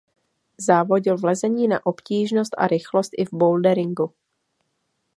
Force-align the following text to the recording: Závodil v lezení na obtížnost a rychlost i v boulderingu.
Závodil 0.57 1.17
v 1.17 1.23
lezení 1.23 1.67
na 1.67 1.85
obtížnost 1.85 2.55
a 2.57 2.67
rychlost 2.67 3.09
i 3.17 3.25
v 3.25 3.33
boulderingu. 3.33 4.13